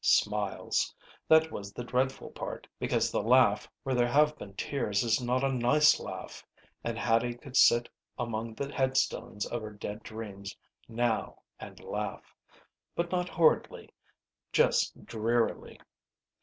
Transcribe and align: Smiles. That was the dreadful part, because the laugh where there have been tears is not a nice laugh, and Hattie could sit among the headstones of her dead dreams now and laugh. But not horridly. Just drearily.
Smiles. 0.03 0.95
That 1.27 1.51
was 1.51 1.71
the 1.71 1.83
dreadful 1.83 2.31
part, 2.31 2.65
because 2.79 3.11
the 3.11 3.21
laugh 3.21 3.69
where 3.83 3.93
there 3.93 4.07
have 4.07 4.35
been 4.35 4.55
tears 4.55 5.03
is 5.03 5.21
not 5.21 5.43
a 5.43 5.51
nice 5.53 5.99
laugh, 5.99 6.43
and 6.83 6.97
Hattie 6.97 7.35
could 7.35 7.55
sit 7.55 7.87
among 8.17 8.55
the 8.55 8.73
headstones 8.73 9.45
of 9.45 9.61
her 9.61 9.69
dead 9.73 10.01
dreams 10.01 10.57
now 10.89 11.43
and 11.59 11.79
laugh. 11.81 12.33
But 12.95 13.11
not 13.11 13.29
horridly. 13.29 13.91
Just 14.51 15.05
drearily. 15.05 15.79